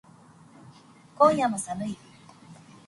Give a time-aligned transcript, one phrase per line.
[1.19, 1.95] 今夜も寒い